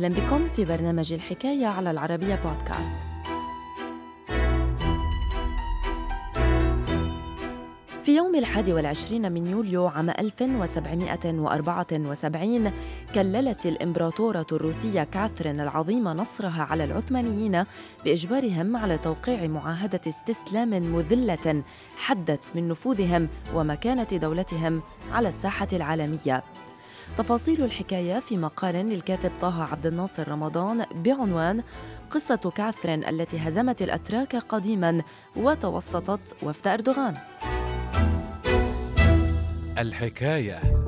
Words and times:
أهلا 0.00 0.14
بكم 0.14 0.48
في 0.48 0.64
برنامج 0.64 1.12
الحكاية 1.12 1.66
على 1.66 1.90
العربية 1.90 2.38
بودكاست. 2.44 2.94
في 8.02 8.16
يوم 8.16 8.34
الحادي 8.34 8.72
والعشرين 8.72 9.32
من 9.32 9.46
يوليو 9.46 9.86
عام 9.86 10.10
1774 10.10 12.72
كللت 13.14 13.66
الإمبراطورة 13.66 14.46
الروسية 14.52 15.02
كاثرين 15.02 15.60
العظيمة 15.60 16.12
نصرها 16.12 16.62
على 16.62 16.84
العثمانيين 16.84 17.64
بإجبارهم 18.04 18.76
على 18.76 18.98
توقيع 18.98 19.46
معاهدة 19.46 20.00
استسلام 20.08 20.70
مذلة 20.70 21.62
حدت 21.96 22.52
من 22.54 22.68
نفوذهم 22.68 23.28
ومكانة 23.54 24.08
دولتهم 24.12 24.82
على 25.12 25.28
الساحة 25.28 25.68
العالمية. 25.72 26.42
تفاصيل 27.16 27.64
الحكاية 27.64 28.18
في 28.18 28.36
مقال 28.36 28.74
للكاتب 28.74 29.32
طه 29.40 29.64
عبد 29.64 29.86
الناصر 29.86 30.28
رمضان 30.28 30.84
بعنوان 30.94 31.62
قصة 32.10 32.52
كاثرين 32.56 33.04
التي 33.04 33.38
هزمت 33.38 33.82
الأتراك 33.82 34.36
قديما 34.36 35.02
وتوسطت 35.36 36.36
وفد 36.42 36.66
أردوغان. 36.66 37.14
الحكاية. 39.78 40.79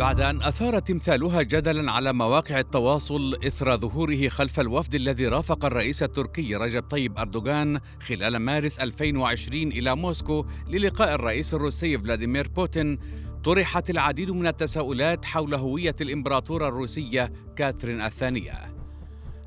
بعد 0.00 0.20
أن 0.20 0.42
أثار 0.42 0.78
تمثالها 0.78 1.42
جدلا 1.42 1.92
على 1.92 2.12
مواقع 2.12 2.58
التواصل 2.58 3.38
إثر 3.46 3.76
ظهوره 3.76 4.28
خلف 4.28 4.60
الوفد 4.60 4.94
الذي 4.94 5.26
رافق 5.26 5.64
الرئيس 5.64 6.02
التركي 6.02 6.56
رجب 6.56 6.82
طيب 6.82 7.18
أردوغان 7.18 7.80
خلال 8.06 8.36
مارس 8.36 8.80
2020 8.80 9.62
إلى 9.62 9.96
موسكو 9.96 10.46
للقاء 10.68 11.14
الرئيس 11.14 11.54
الروسي 11.54 11.98
فلاديمير 11.98 12.48
بوتين. 12.48 12.98
طرحت 13.44 13.90
العديد 13.90 14.30
من 14.30 14.46
التساؤلات 14.46 15.24
حول 15.24 15.54
هوية 15.54 15.96
الإمبراطورة 16.00 16.68
الروسية 16.68 17.32
كاثرين 17.56 18.00
الثانية. 18.00 18.52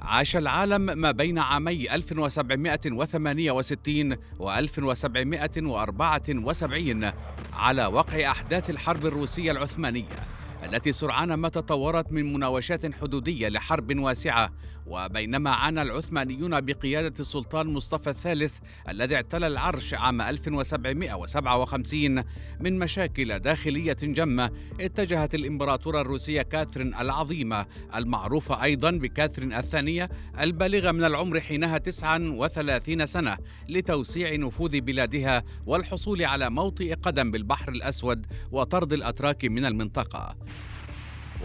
عاش 0.01 0.35
العالم 0.35 0.81
ما 0.81 1.11
بين 1.11 1.39
عامي 1.39 1.95
1768 1.95 4.15
و 4.39 4.51
1774 4.51 7.11
على 7.53 7.85
وقع 7.85 8.31
أحداث 8.31 8.69
الحرب 8.69 9.05
الروسية 9.05 9.51
العثمانية. 9.51 10.42
التي 10.63 10.91
سرعان 10.91 11.33
ما 11.33 11.49
تطورت 11.49 12.11
من 12.11 12.33
مناوشات 12.33 12.95
حدودية 12.95 13.49
لحرب 13.49 13.99
واسعة 13.99 14.51
وبينما 14.87 15.49
عانى 15.49 15.81
العثمانيون 15.81 16.61
بقيادة 16.61 17.13
السلطان 17.19 17.67
مصطفى 17.67 18.09
الثالث 18.09 18.57
الذي 18.89 19.15
اعتلى 19.15 19.47
العرش 19.47 19.93
عام 19.93 20.21
1757 20.21 22.23
من 22.59 22.79
مشاكل 22.79 23.39
داخلية 23.39 23.97
جمة 24.01 24.51
اتجهت 24.79 25.35
الإمبراطورة 25.35 26.01
الروسية 26.01 26.41
كاثرين 26.41 26.95
العظيمة 26.95 27.65
المعروفة 27.95 28.63
أيضا 28.63 28.91
بكاثرين 28.91 29.53
الثانية 29.53 30.09
البالغة 30.39 30.91
من 30.91 31.03
العمر 31.03 31.39
حينها 31.39 31.77
39 31.77 33.05
سنة 33.05 33.37
لتوسيع 33.69 34.35
نفوذ 34.35 34.81
بلادها 34.81 35.43
والحصول 35.65 36.23
على 36.23 36.49
موطئ 36.49 36.93
قدم 36.93 37.31
بالبحر 37.31 37.71
الأسود 37.71 38.25
وطرد 38.51 38.93
الأتراك 38.93 39.45
من 39.45 39.65
المنطقة. 39.65 40.35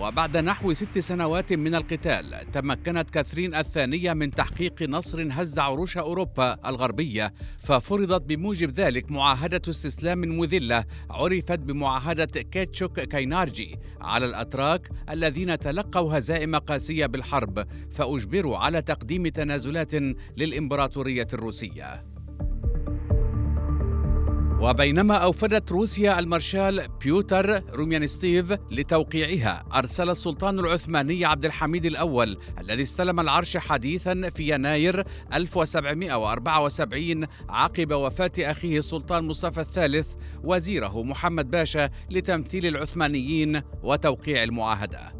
وبعد 0.01 0.37
نحو 0.37 0.73
ست 0.73 0.99
سنوات 0.99 1.53
من 1.53 1.75
القتال 1.75 2.51
تمكنت 2.53 3.11
كاثرين 3.11 3.55
الثانية 3.55 4.13
من 4.13 4.31
تحقيق 4.31 4.83
نصر 4.83 5.29
هز 5.31 5.59
عروش 5.59 5.97
أوروبا 5.97 6.57
الغربية 6.67 7.35
ففرضت 7.59 8.23
بموجب 8.23 8.71
ذلك 8.71 9.11
معاهدة 9.11 9.63
استسلام 9.69 10.19
مذلة 10.21 10.85
عرفت 11.11 11.59
بمعاهدة 11.59 12.43
كيتشوك 12.43 13.01
كاينارجي 13.01 13.77
على 14.01 14.27
الأتراك 14.27 14.89
الذين 15.11 15.59
تلقوا 15.59 16.19
هزائم 16.19 16.57
قاسية 16.57 17.07
بالحرب 17.07 17.67
فأجبروا 17.93 18.57
على 18.57 18.83
تقديم 18.83 19.27
تنازلات 19.29 19.95
للإمبراطورية 20.37 21.27
الروسية. 21.33 22.18
وبينما 24.61 25.15
أوفدت 25.15 25.73
روسيا 25.73 26.19
المارشال 26.19 26.83
بيوتر 27.01 27.63
روميانتسيف 27.75 28.53
لتوقيعها 28.71 29.65
أرسل 29.75 30.11
السلطان 30.11 30.59
العثماني 30.59 31.25
عبد 31.25 31.45
الحميد 31.45 31.87
الأول 31.87 32.39
الذي 32.61 32.83
استلم 32.83 33.21
العرش 33.21 33.57
حديثا 33.57 34.31
في 34.35 34.55
يناير 34.55 35.05
1774 35.35 37.27
عقب 37.49 37.93
وفاة 37.93 38.33
أخيه 38.39 38.79
السلطان 38.79 39.25
مصطفى 39.25 39.61
الثالث 39.61 40.15
وزيره 40.45 41.03
محمد 41.03 41.51
باشا 41.51 41.91
لتمثيل 42.11 42.67
العثمانيين 42.67 43.61
وتوقيع 43.83 44.43
المعاهدة. 44.43 45.18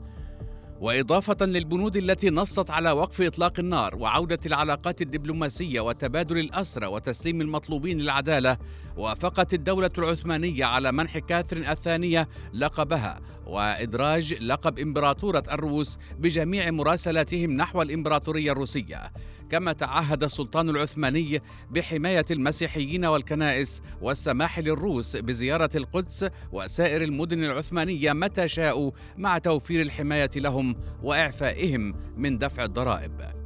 وإضافة 0.81 1.47
للبنود 1.47 1.97
التي 1.97 2.31
نصت 2.31 2.71
على 2.71 2.91
وقف 2.91 3.21
إطلاق 3.21 3.53
النار 3.59 3.97
وعودة 3.97 4.39
العلاقات 4.47 5.03
الدبلوماسية 5.03 5.81
وتبادل 5.81 6.39
الأسرى 6.39 6.87
وتسليم 6.87 7.41
المطلوبين 7.41 7.99
للعدالة 7.99 8.59
وافقت 8.97 9.55
الدولة 9.55 9.91
العثمانية 9.99 10.65
على 10.65 10.93
منح 10.93 11.19
كاثرين 11.19 11.65
الثانية 11.65 12.29
لقبها 12.53 13.21
وإدراج 13.47 14.35
لقب 14.35 14.79
إمبراطورة 14.79 15.43
الروس 15.53 15.99
بجميع 16.19 16.71
مراسلاتهم 16.71 17.51
نحو 17.51 17.83
الإمبراطورية 17.83 18.53
الروسية. 18.53 19.13
كما 19.51 19.73
تعهد 19.73 20.25
السلطان 20.25 20.71
العثماني 20.71 21.43
بحماية 21.71 22.25
المسيحيين 22.31 23.05
والكنائس 23.05 23.83
والسماح 24.03 24.59
للروس 24.59 25.17
بزيارة 25.17 25.71
القدس 25.75 26.27
وسائر 26.53 27.03
المدن 27.03 27.45
العثمانية 27.45 28.13
متى 28.13 28.49
شاءوا 28.49 28.91
مع 29.17 29.39
توفير 29.39 29.81
الحماية 29.83 30.31
لهم. 30.37 30.68
وإعفائهم 31.03 31.95
من 32.17 32.39
دفع 32.39 32.65
الضرائب. 32.65 33.38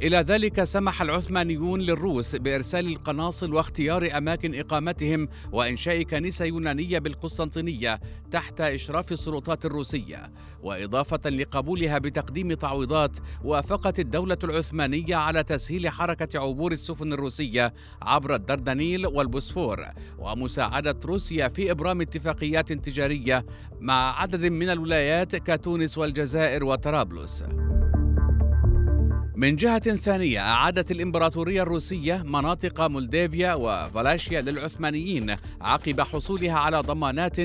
إلى 0.00 0.16
ذلك 0.16 0.64
سمح 0.64 1.02
العثمانيون 1.02 1.80
للروس 1.80 2.36
بإرسال 2.36 2.86
القناصل 2.86 3.54
واختيار 3.54 4.08
أماكن 4.16 4.54
إقامتهم 4.54 5.28
وإنشاء 5.52 6.02
كنيسة 6.02 6.44
يونانية 6.44 6.98
بالقسطنطينية 6.98 8.00
تحت 8.30 8.60
إشراف 8.60 9.12
السلطات 9.12 9.64
الروسية 9.64 10.32
وإضافة 10.62 11.30
لقبولها 11.30 11.98
بتقديم 11.98 12.52
تعويضات 12.52 13.18
وافقت 13.44 13.98
الدولة 13.98 14.38
العثمانية 14.44 15.16
على 15.16 15.42
تسهيل 15.42 15.88
حركة 15.88 16.38
عبور 16.40 16.72
السفن 16.72 17.12
الروسية 17.12 17.74
عبر 18.02 18.34
الدردنيل 18.34 19.06
والبوسفور 19.06 19.84
ومساعدة 20.18 20.96
روسيا 21.04 21.48
في 21.48 21.70
إبرام 21.70 22.00
اتفاقيات 22.00 22.72
تجارية 22.72 23.46
مع 23.80 24.20
عدد 24.20 24.44
من 24.46 24.70
الولايات 24.70 25.36
كتونس 25.36 25.98
والجزائر 25.98 26.64
وطرابلس. 26.64 27.44
من 29.38 29.56
جهة 29.56 29.96
ثانية 29.96 30.40
أعادت 30.40 30.90
الإمبراطورية 30.90 31.62
الروسية 31.62 32.22
مناطق 32.26 32.80
مولديفيا 32.86 33.54
وفالاشيا 33.54 34.40
للعثمانيين 34.40 35.36
عقب 35.60 36.00
حصولها 36.00 36.52
على 36.52 36.80
ضمانات 36.80 37.36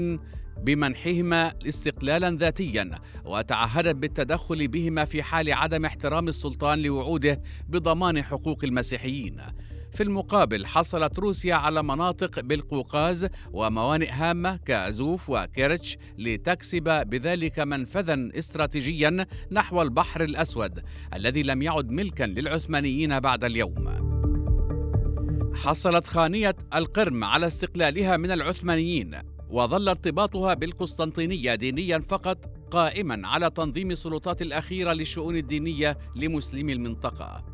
بمنحهما 0.63 1.53
استقلالا 1.67 2.31
ذاتيا 2.31 2.91
وتعهدت 3.25 3.95
بالتدخل 3.95 4.67
بهما 4.67 5.05
في 5.05 5.23
حال 5.23 5.53
عدم 5.53 5.85
احترام 5.85 6.27
السلطان 6.27 6.81
لوعوده 6.81 7.41
بضمان 7.69 8.23
حقوق 8.23 8.63
المسيحيين. 8.63 9.41
في 9.93 10.03
المقابل 10.03 10.65
حصلت 10.65 11.19
روسيا 11.19 11.55
على 11.55 11.83
مناطق 11.83 12.39
بالقوقاز 12.39 13.27
وموانئ 13.53 14.09
هامة 14.09 14.55
كأزوف 14.55 15.29
وكيرتش 15.29 15.97
لتكسب 16.17 17.09
بذلك 17.09 17.59
منفذا 17.59 18.29
استراتيجيا 18.35 19.25
نحو 19.51 19.81
البحر 19.81 20.23
الأسود 20.23 20.83
الذي 21.13 21.43
لم 21.43 21.61
يعد 21.61 21.89
ملكا 21.89 22.23
للعثمانيين 22.23 23.19
بعد 23.19 23.44
اليوم. 23.44 24.13
حصلت 25.56 26.06
خانية 26.06 26.56
القرم 26.75 27.23
على 27.23 27.47
استقلالها 27.47 28.18
من 28.18 28.31
العثمانيين 28.31 29.15
وظل 29.50 29.89
ارتباطها 29.89 30.53
بالقسطنطينية 30.53 31.56
دينيا 31.56 32.00
فقط 32.00 32.45
قائما 32.71 33.27
على 33.27 33.50
تنظيم 33.50 33.91
السلطات 33.91 34.41
الأخيرة 34.41 34.94
للشؤون 34.94 35.35
الدينية 35.35 35.97
لمسلمي 36.15 36.73
المنطقة. 36.73 37.52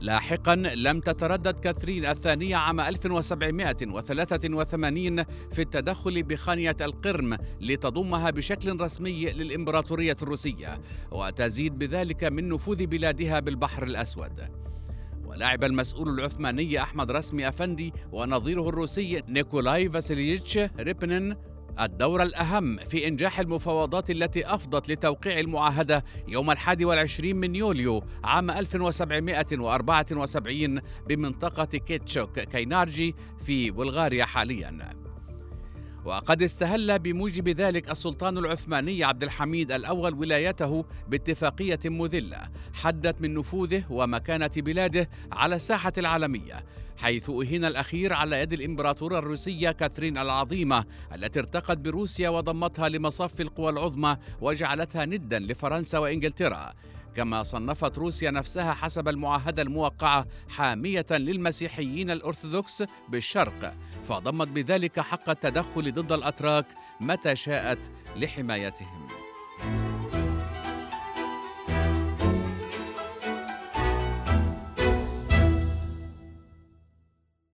لاحقا 0.00 0.56
لم 0.56 1.00
تتردد 1.00 1.60
كاثرين 1.60 2.06
الثانية 2.06 2.56
عام 2.56 2.80
1783 2.80 5.24
في 5.52 5.62
التدخل 5.62 6.22
بخانية 6.22 6.76
القرم 6.80 7.36
لتضمها 7.60 8.30
بشكل 8.30 8.80
رسمي 8.80 9.26
للإمبراطورية 9.26 10.16
الروسية 10.22 10.80
وتزيد 11.10 11.78
بذلك 11.78 12.24
من 12.24 12.48
نفوذ 12.48 12.86
بلادها 12.86 13.40
بالبحر 13.40 13.82
الأسود. 13.82 14.40
ولعب 15.24 15.64
المسؤول 15.64 16.08
العثماني 16.08 16.82
أحمد 16.82 17.10
رسمي 17.10 17.48
أفندي 17.48 17.92
ونظيره 18.12 18.68
الروسي 18.68 19.22
نيكولاي 19.28 19.90
فاسيليتش 19.90 20.58
ريبنين 20.78 21.36
الدور 21.80 22.22
الأهم 22.22 22.76
في 22.76 23.08
إنجاح 23.08 23.40
المفاوضات 23.40 24.10
التي 24.10 24.54
أفضت 24.54 24.88
لتوقيع 24.88 25.38
المعاهدة 25.38 26.04
يوم 26.28 26.50
الحادي 26.50 26.84
والعشرين 26.84 27.36
من 27.36 27.56
يوليو 27.56 28.04
عام 28.24 28.50
1774 28.50 30.80
بمنطقة 31.08 31.64
كيتشوك 31.64 32.40
كينارجي 32.40 33.14
في 33.46 33.70
بلغاريا 33.70 34.24
حالياً. 34.24 35.05
وقد 36.06 36.42
استهل 36.42 36.98
بموجب 36.98 37.48
ذلك 37.48 37.90
السلطان 37.90 38.38
العثماني 38.38 39.04
عبد 39.04 39.22
الحميد 39.22 39.72
الأول 39.72 40.14
ولايته 40.14 40.84
باتفاقية 41.08 41.78
مذلة 41.84 42.48
حدت 42.74 43.22
من 43.22 43.34
نفوذه 43.34 43.84
ومكانة 43.90 44.50
بلاده 44.56 45.08
على 45.32 45.56
الساحة 45.56 45.92
العالمية 45.98 46.64
حيث 46.96 47.30
أهين 47.30 47.64
الأخير 47.64 48.12
على 48.12 48.40
يد 48.40 48.52
الإمبراطورة 48.52 49.18
الروسية 49.18 49.70
كاثرين 49.70 50.18
العظيمة 50.18 50.84
التي 51.14 51.38
ارتقت 51.38 51.78
بروسيا 51.78 52.28
وضمتها 52.28 52.88
لمصف 52.88 53.40
القوى 53.40 53.70
العظمى 53.70 54.16
وجعلتها 54.40 55.04
ندا 55.04 55.38
لفرنسا 55.38 55.98
وإنجلترا. 55.98 56.72
كما 57.16 57.42
صنفت 57.42 57.98
روسيا 57.98 58.30
نفسها 58.30 58.74
حسب 58.74 59.08
المعاهدة 59.08 59.62
الموقعة 59.62 60.26
حامية 60.48 61.06
للمسيحيين 61.10 62.10
الأرثوذكس 62.10 62.84
بالشرق 63.08 63.74
فضمت 64.08 64.48
بذلك 64.48 65.00
حق 65.00 65.30
التدخل 65.30 65.92
ضد 65.92 66.12
الأتراك 66.12 66.66
متى 67.00 67.36
شاءت 67.36 67.90
لحمايتهم. 68.16 69.25